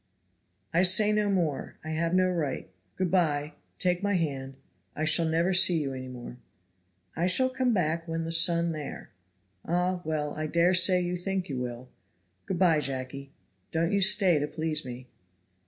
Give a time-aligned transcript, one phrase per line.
[0.73, 4.55] "I say no more, I have no right goodby, take my hand,
[4.95, 6.37] I shall never see you any more.
[7.15, 9.11] "I shall come back when the sun there."
[9.63, 10.01] "Ah!
[10.03, 11.87] well I daresay you think you will.
[12.47, 13.31] Good by, Jacky;
[13.69, 15.05] don't you stay to please me."